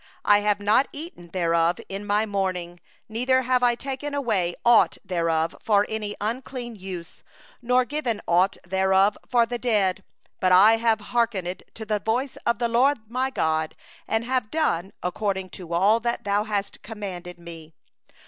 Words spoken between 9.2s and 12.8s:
for the dead; I have hearkened to the voice of the